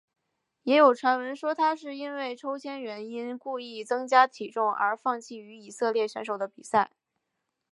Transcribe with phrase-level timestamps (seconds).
[0.63, 6.89] 也有传闻说他是因为抽签原因故意增加体重而放弃与以色列选手的比赛。